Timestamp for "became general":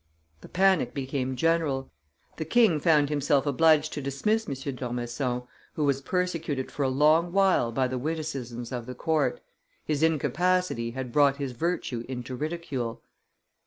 0.95-1.91